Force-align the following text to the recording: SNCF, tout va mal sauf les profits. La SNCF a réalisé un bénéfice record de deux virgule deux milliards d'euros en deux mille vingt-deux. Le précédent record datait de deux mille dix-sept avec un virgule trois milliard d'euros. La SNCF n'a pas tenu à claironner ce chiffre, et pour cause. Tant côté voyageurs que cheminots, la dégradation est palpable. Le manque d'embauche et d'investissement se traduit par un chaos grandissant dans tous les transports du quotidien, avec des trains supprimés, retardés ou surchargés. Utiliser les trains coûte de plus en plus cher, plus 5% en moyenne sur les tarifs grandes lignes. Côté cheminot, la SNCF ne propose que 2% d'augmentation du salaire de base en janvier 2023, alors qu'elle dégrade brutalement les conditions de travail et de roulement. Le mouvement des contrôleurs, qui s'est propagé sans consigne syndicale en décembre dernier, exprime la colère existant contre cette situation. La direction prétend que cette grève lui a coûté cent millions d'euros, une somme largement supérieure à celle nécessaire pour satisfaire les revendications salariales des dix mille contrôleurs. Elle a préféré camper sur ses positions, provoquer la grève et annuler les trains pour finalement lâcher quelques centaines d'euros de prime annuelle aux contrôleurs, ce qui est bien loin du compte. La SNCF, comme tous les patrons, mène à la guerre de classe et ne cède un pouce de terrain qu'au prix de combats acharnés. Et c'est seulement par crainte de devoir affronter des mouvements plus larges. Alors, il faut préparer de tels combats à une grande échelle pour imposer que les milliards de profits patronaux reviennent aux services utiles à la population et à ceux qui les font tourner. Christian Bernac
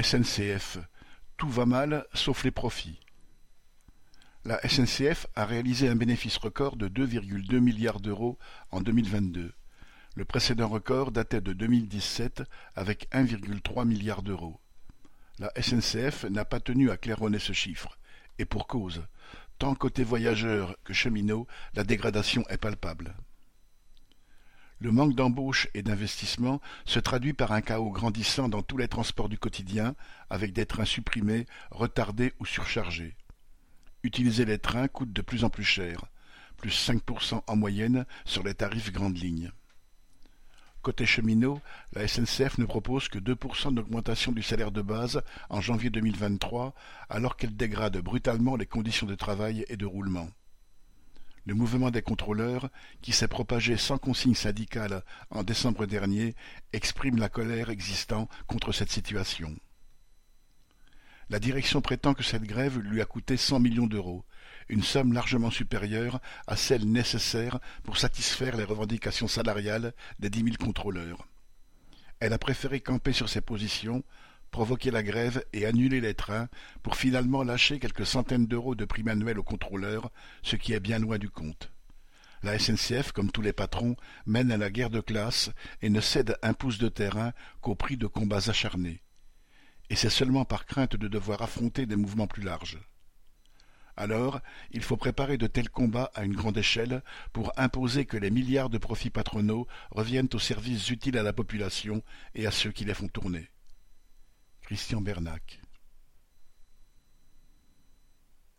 SNCF, 0.00 0.78
tout 1.38 1.48
va 1.48 1.64
mal 1.64 2.04
sauf 2.12 2.44
les 2.44 2.50
profits. 2.50 3.00
La 4.44 4.60
SNCF 4.68 5.26
a 5.34 5.46
réalisé 5.46 5.88
un 5.88 5.96
bénéfice 5.96 6.36
record 6.36 6.76
de 6.76 6.88
deux 6.88 7.04
virgule 7.04 7.46
deux 7.46 7.60
milliards 7.60 8.00
d'euros 8.00 8.38
en 8.70 8.80
deux 8.80 8.92
mille 8.92 9.08
vingt-deux. 9.08 9.52
Le 10.14 10.24
précédent 10.24 10.68
record 10.68 11.12
datait 11.12 11.40
de 11.40 11.52
deux 11.52 11.66
mille 11.66 11.88
dix-sept 11.88 12.42
avec 12.74 13.08
un 13.10 13.22
virgule 13.22 13.62
trois 13.62 13.84
milliard 13.84 14.22
d'euros. 14.22 14.60
La 15.38 15.50
SNCF 15.60 16.24
n'a 16.24 16.44
pas 16.44 16.60
tenu 16.60 16.90
à 16.90 16.96
claironner 16.96 17.38
ce 17.38 17.52
chiffre, 17.52 17.98
et 18.38 18.44
pour 18.44 18.66
cause. 18.66 19.02
Tant 19.58 19.74
côté 19.74 20.04
voyageurs 20.04 20.76
que 20.84 20.92
cheminots, 20.92 21.46
la 21.74 21.84
dégradation 21.84 22.46
est 22.48 22.58
palpable. 22.58 23.14
Le 24.78 24.92
manque 24.92 25.14
d'embauche 25.14 25.68
et 25.72 25.82
d'investissement 25.82 26.60
se 26.84 27.00
traduit 27.00 27.32
par 27.32 27.52
un 27.52 27.62
chaos 27.62 27.90
grandissant 27.90 28.48
dans 28.48 28.62
tous 28.62 28.76
les 28.76 28.88
transports 28.88 29.30
du 29.30 29.38
quotidien, 29.38 29.94
avec 30.28 30.52
des 30.52 30.66
trains 30.66 30.84
supprimés, 30.84 31.46
retardés 31.70 32.34
ou 32.40 32.46
surchargés. 32.46 33.16
Utiliser 34.02 34.44
les 34.44 34.58
trains 34.58 34.88
coûte 34.88 35.12
de 35.12 35.22
plus 35.22 35.44
en 35.44 35.50
plus 35.50 35.64
cher, 35.64 36.04
plus 36.58 36.70
5% 36.88 37.42
en 37.46 37.56
moyenne 37.56 38.04
sur 38.26 38.42
les 38.42 38.54
tarifs 38.54 38.92
grandes 38.92 39.16
lignes. 39.16 39.50
Côté 40.82 41.06
cheminot, 41.06 41.60
la 41.94 42.06
SNCF 42.06 42.58
ne 42.58 42.64
propose 42.66 43.08
que 43.08 43.18
2% 43.18 43.74
d'augmentation 43.74 44.30
du 44.30 44.42
salaire 44.42 44.70
de 44.70 44.82
base 44.82 45.22
en 45.48 45.60
janvier 45.60 45.90
2023, 45.90 46.74
alors 47.08 47.36
qu'elle 47.36 47.56
dégrade 47.56 47.96
brutalement 47.98 48.56
les 48.56 48.66
conditions 48.66 49.06
de 49.06 49.14
travail 49.14 49.64
et 49.68 49.76
de 49.76 49.86
roulement. 49.86 50.28
Le 51.46 51.54
mouvement 51.54 51.92
des 51.92 52.02
contrôleurs, 52.02 52.68
qui 53.02 53.12
s'est 53.12 53.28
propagé 53.28 53.76
sans 53.76 53.98
consigne 53.98 54.34
syndicale 54.34 55.04
en 55.30 55.44
décembre 55.44 55.86
dernier, 55.86 56.34
exprime 56.72 57.18
la 57.18 57.28
colère 57.28 57.70
existant 57.70 58.28
contre 58.48 58.72
cette 58.72 58.90
situation. 58.90 59.56
La 61.30 61.38
direction 61.38 61.80
prétend 61.80 62.14
que 62.14 62.24
cette 62.24 62.42
grève 62.42 62.78
lui 62.78 63.00
a 63.00 63.04
coûté 63.04 63.36
cent 63.36 63.60
millions 63.60 63.86
d'euros, 63.86 64.24
une 64.68 64.82
somme 64.82 65.12
largement 65.12 65.52
supérieure 65.52 66.20
à 66.48 66.56
celle 66.56 66.90
nécessaire 66.90 67.60
pour 67.84 67.96
satisfaire 67.96 68.56
les 68.56 68.64
revendications 68.64 69.28
salariales 69.28 69.92
des 70.18 70.30
dix 70.30 70.42
mille 70.42 70.58
contrôleurs. 70.58 71.28
Elle 72.18 72.32
a 72.32 72.38
préféré 72.38 72.80
camper 72.80 73.12
sur 73.12 73.28
ses 73.28 73.40
positions, 73.40 74.02
provoquer 74.50 74.90
la 74.90 75.02
grève 75.02 75.44
et 75.52 75.66
annuler 75.66 76.00
les 76.00 76.14
trains 76.14 76.48
pour 76.82 76.96
finalement 76.96 77.42
lâcher 77.42 77.78
quelques 77.78 78.06
centaines 78.06 78.46
d'euros 78.46 78.74
de 78.74 78.84
prime 78.84 79.08
annuelle 79.08 79.38
aux 79.38 79.44
contrôleurs, 79.44 80.10
ce 80.42 80.56
qui 80.56 80.72
est 80.72 80.80
bien 80.80 80.98
loin 80.98 81.18
du 81.18 81.30
compte. 81.30 81.70
La 82.42 82.58
SNCF, 82.58 83.12
comme 83.12 83.32
tous 83.32 83.42
les 83.42 83.52
patrons, 83.52 83.96
mène 84.26 84.52
à 84.52 84.56
la 84.56 84.70
guerre 84.70 84.90
de 84.90 85.00
classe 85.00 85.50
et 85.82 85.90
ne 85.90 86.00
cède 86.00 86.36
un 86.42 86.54
pouce 86.54 86.78
de 86.78 86.88
terrain 86.88 87.32
qu'au 87.60 87.74
prix 87.74 87.96
de 87.96 88.06
combats 88.06 88.48
acharnés. 88.48 89.02
Et 89.90 89.96
c'est 89.96 90.10
seulement 90.10 90.44
par 90.44 90.66
crainte 90.66 90.96
de 90.96 91.08
devoir 91.08 91.42
affronter 91.42 91.86
des 91.86 91.96
mouvements 91.96 92.26
plus 92.26 92.42
larges. 92.42 92.78
Alors, 93.96 94.40
il 94.72 94.82
faut 94.82 94.98
préparer 94.98 95.38
de 95.38 95.46
tels 95.46 95.70
combats 95.70 96.10
à 96.14 96.24
une 96.24 96.34
grande 96.34 96.58
échelle 96.58 97.02
pour 97.32 97.52
imposer 97.56 98.04
que 98.04 98.18
les 98.18 98.30
milliards 98.30 98.68
de 98.68 98.78
profits 98.78 99.10
patronaux 99.10 99.66
reviennent 99.90 100.28
aux 100.34 100.38
services 100.38 100.90
utiles 100.90 101.16
à 101.16 101.22
la 101.22 101.32
population 101.32 102.02
et 102.34 102.46
à 102.46 102.50
ceux 102.50 102.72
qui 102.72 102.84
les 102.84 102.94
font 102.94 103.08
tourner. 103.08 103.48
Christian 104.66 105.00
Bernac 105.00 105.60